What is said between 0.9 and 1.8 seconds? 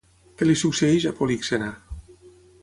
a Políxena?